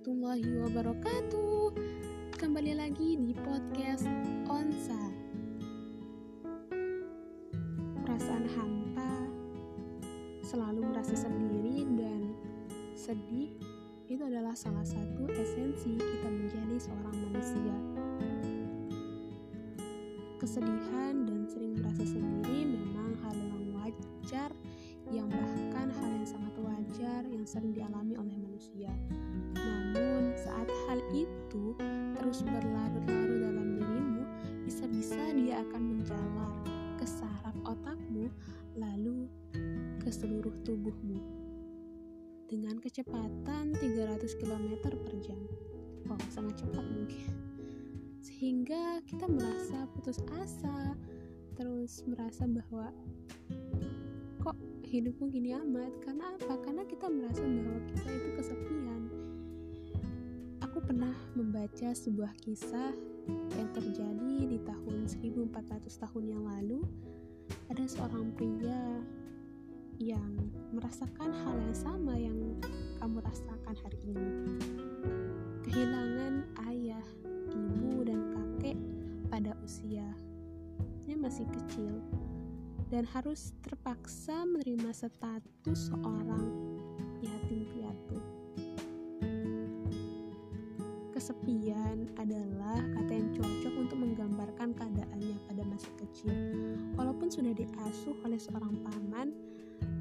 [0.00, 1.76] warahmatullahi wabarakatuh.
[2.40, 4.08] Kembali lagi di podcast
[4.48, 4.96] Onsa.
[8.00, 9.28] Perasaan hampa
[10.40, 12.32] Selalu merasa sendiri dan
[12.96, 13.52] sedih
[14.08, 17.76] Itu adalah salah satu esensi kita menjadi seorang manusia.
[20.40, 24.48] Kesedihan dan sering merasa sendiri memang hal yang wajar
[25.12, 28.88] yang bahkan hal yang sangat wajar yang sering dialami oleh manusia.
[30.50, 31.78] Saat hal itu
[32.18, 34.26] terus berlarut-larut dalam dirimu,
[34.66, 36.50] bisa-bisa dia akan menjalar
[36.98, 38.26] ke saraf otakmu,
[38.74, 39.30] lalu
[40.02, 41.22] ke seluruh tubuhmu.
[42.50, 45.38] Dengan kecepatan 300 km per jam.
[46.10, 47.30] Oh, sangat cepat mungkin.
[48.18, 50.98] Sehingga kita merasa putus asa,
[51.54, 52.90] terus merasa bahwa
[54.42, 58.99] kok hidupmu gini amat karena apa karena kita merasa bahwa kita itu kesepian
[60.90, 62.90] pernah membaca sebuah kisah
[63.30, 66.82] yang terjadi di tahun 1400 tahun yang lalu
[67.70, 68.98] ada seorang pria
[70.02, 70.34] yang
[70.74, 72.34] merasakan hal yang sama yang
[72.98, 74.30] kamu rasakan hari ini
[75.62, 76.42] kehilangan
[76.74, 77.06] ayah,
[77.54, 78.78] ibu, dan kakek
[79.30, 82.02] pada usianya masih kecil
[82.90, 86.50] dan harus terpaksa menerima status seorang
[87.22, 88.39] yatim piatu.
[91.20, 96.32] Kesepian adalah kata yang cocok untuk menggambarkan keadaannya pada masa kecil.
[96.96, 99.28] Walaupun sudah diasuh oleh seorang paman,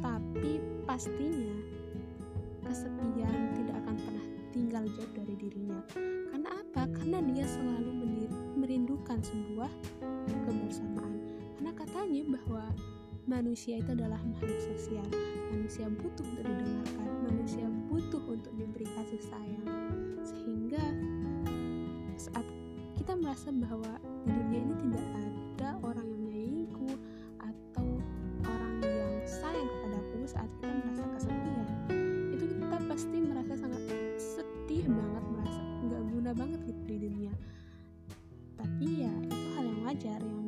[0.00, 0.56] tapi
[0.88, 1.52] pastinya
[2.64, 5.84] kesepian tidak akan pernah tinggal jauh dari dirinya.
[6.32, 6.88] Karena apa?
[6.96, 7.92] Karena dia selalu
[8.56, 9.68] merindukan sebuah
[10.48, 11.12] kebersamaan
[11.60, 12.64] karena katanya bahwa
[13.26, 15.06] manusia itu adalah makhluk sosial.
[15.54, 17.08] Manusia butuh untuk didengarkan.
[17.22, 19.66] Manusia butuh untuk diberi kasih sayang.
[20.26, 20.82] Sehingga
[22.18, 22.46] saat
[22.98, 26.90] kita merasa bahwa di dunia ini tidak ada orang yang menyayangiku
[27.42, 27.88] atau
[28.46, 31.66] orang yang sayang kepadaku saat kita merasa kesepian
[32.30, 33.82] itu kita pasti merasa sangat
[34.18, 37.32] sedih banget merasa nggak guna banget gitu di dunia.
[38.54, 40.41] Tapi ya itu hal yang wajar yang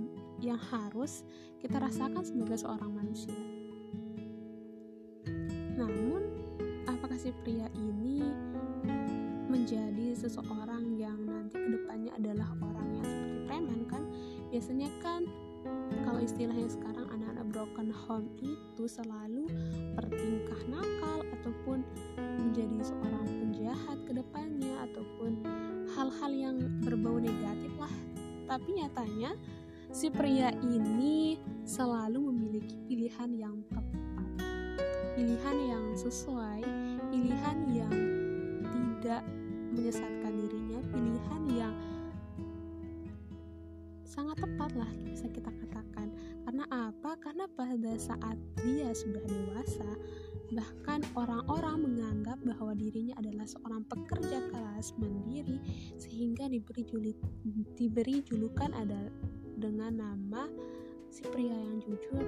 [0.44, 1.24] yang harus
[1.56, 3.32] kita rasakan sebagai seorang manusia.
[5.74, 6.28] Namun,
[6.84, 8.20] apakah si pria ini
[9.48, 14.04] menjadi seseorang yang nanti ke depannya adalah orang yang seperti preman kan?
[14.52, 15.22] Biasanya kan
[16.04, 19.48] kalau istilahnya sekarang anak-anak broken home itu selalu
[19.96, 21.80] bertingkah nakal ataupun
[22.18, 25.40] menjadi seorang penjahat ke depannya ataupun
[25.96, 27.94] hal-hal yang berbau negatif lah.
[28.44, 29.32] Tapi nyatanya
[29.94, 33.86] si pria ini selalu memiliki pilihan yang tepat,
[35.14, 36.66] pilihan yang sesuai,
[37.14, 37.94] pilihan yang
[38.74, 39.22] tidak
[39.70, 41.74] menyesatkan dirinya, pilihan yang
[44.02, 46.10] sangat tepat lah bisa kita katakan.
[46.42, 47.14] Karena apa?
[47.22, 48.34] Karena pada saat
[48.66, 49.90] dia sudah dewasa,
[50.50, 55.62] bahkan orang-orang menganggap bahwa dirinya adalah seorang pekerja keras mandiri
[56.02, 57.14] sehingga diberi juli,
[57.78, 59.14] diberi julukan adalah
[59.58, 60.50] dengan nama
[61.10, 62.24] si pria yang jujur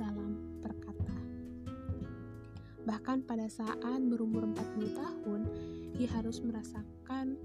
[0.00, 1.16] dalam berkata.
[2.86, 5.40] Bahkan pada saat berumur 40 tahun,
[5.96, 7.36] dia harus merasakan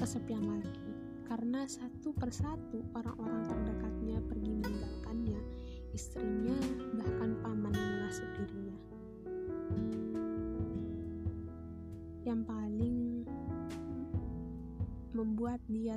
[0.00, 0.92] kesepian lagi
[1.32, 5.40] karena satu persatu orang-orang terdekatnya pergi meninggalkannya,
[5.96, 6.58] istrinya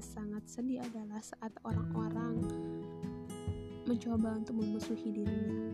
[0.03, 2.44] sangat sedih adalah saat orang-orang
[3.85, 5.69] mencoba untuk memusuhi dirinya,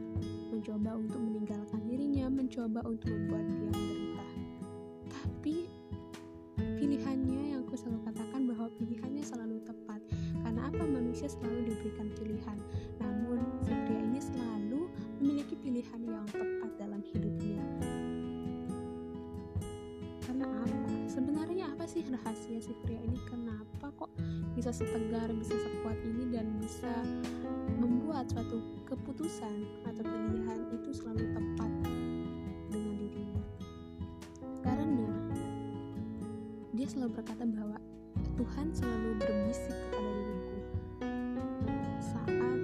[0.52, 4.26] mencoba untuk meninggalkan dirinya, mencoba untuk membuat dia menderita.
[5.10, 5.56] Tapi
[6.60, 10.02] pilihannya yang aku selalu katakan bahwa pilihannya selalu tepat.
[10.44, 12.58] Karena apa manusia selalu diberikan pilihan,
[13.00, 14.92] namun si pria ini selalu
[15.24, 17.64] memiliki pilihan yang tepat dalam hidupnya.
[20.32, 20.88] Karena apa?
[21.12, 23.20] Sebenarnya apa sih rahasia si pria ini?
[23.28, 24.08] Kenapa kok
[24.56, 26.88] bisa setegar, bisa sekuat ini dan bisa
[27.76, 31.72] membuat suatu keputusan atau pilihan itu selalu tepat
[32.72, 33.44] dengan dirinya?
[34.64, 35.12] Karena
[36.80, 37.76] dia selalu berkata bahwa
[38.40, 40.60] Tuhan selalu berbisik kepada diriku
[42.00, 42.60] saat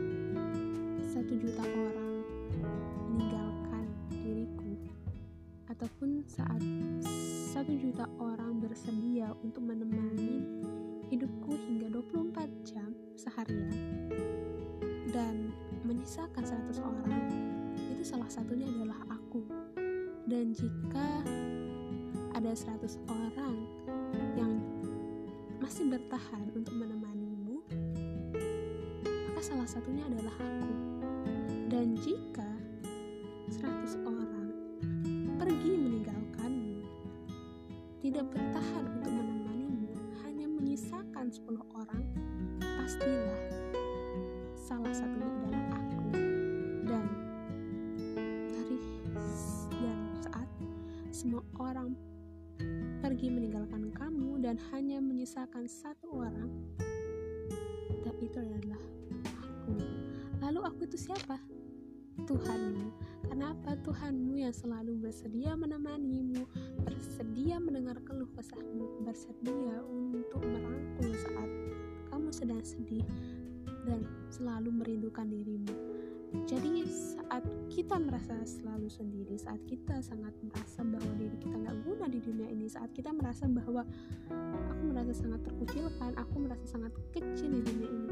[1.04, 2.06] satu juta orang
[5.77, 6.57] ataupun saat
[7.53, 10.41] satu juta orang bersedia untuk menemani
[11.13, 13.77] hidupku hingga 24 jam seharian
[15.13, 15.53] dan
[15.85, 17.24] menyisakan 100 orang
[17.94, 19.45] itu salah satunya adalah aku
[20.25, 21.21] dan jika
[22.33, 23.56] ada 100 orang
[24.33, 24.57] yang
[25.62, 27.63] masih bertahan untuk menemanimu,
[29.30, 30.73] maka salah satunya adalah aku.
[31.71, 32.56] Dan jika
[41.74, 42.04] orang,
[42.59, 43.42] pastilah
[44.54, 46.01] salah satunya adalah aku.
[46.86, 47.06] Dan
[48.51, 48.77] dari
[49.81, 50.50] dan saat
[51.09, 51.95] semua orang
[53.01, 56.50] pergi meninggalkan kamu dan hanya menyisakan satu orang
[58.04, 58.81] dan itu adalah
[59.44, 59.75] aku
[60.42, 61.38] lalu aku itu siapa
[62.25, 62.90] Tuhanmu.
[63.28, 66.48] Kenapa Tuhanmu yang selalu bersedia menemanimu
[66.81, 71.52] bersedia mendengar keluh kesahmu bersedia untuk merangkul saat
[72.10, 73.06] kamu sedang sedih
[73.86, 74.02] dan
[74.34, 75.75] selalu merindukan dirimu?
[76.44, 82.06] Jadi saat kita merasa selalu sendiri, saat kita sangat merasa bahwa diri kita nggak guna
[82.12, 83.88] di dunia ini, saat kita merasa bahwa
[84.75, 88.12] aku merasa sangat terkucilkan, aku merasa sangat kecil di dunia ini,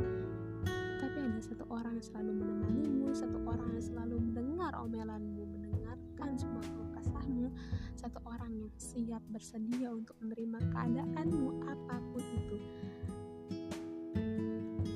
[1.25, 6.61] ada satu orang yang selalu menemanimu, satu orang yang selalu mendengar omelanmu, mendengarkan semua
[6.93, 7.49] kesahmu,
[7.97, 12.57] satu orang yang siap bersedia untuk menerima keadaanmu apa pun itu.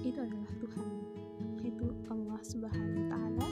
[0.05, 0.89] Itu adalah Tuhan.
[1.65, 3.47] Itu Allah Subhanahu wa taala.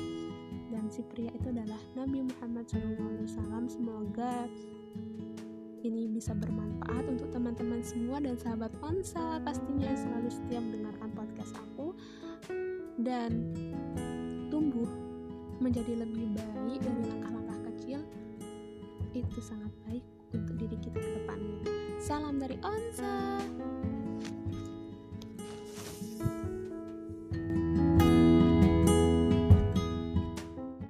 [0.70, 3.66] Dan si pria itu adalah Nabi Muhammad SAW.
[3.66, 4.46] Semoga
[5.82, 9.42] ini bisa bermanfaat untuk teman-teman semua dan sahabat Onsa.
[9.42, 11.77] Pastinya selalu setia mendengarkan podcast aku
[13.08, 13.32] dan
[14.52, 14.92] tumbuh
[15.64, 18.04] menjadi lebih baik dari langkah-langkah kecil
[19.16, 20.04] itu sangat baik
[20.36, 21.64] untuk diri kita ke depannya.
[22.04, 23.40] Salam dari Onsa.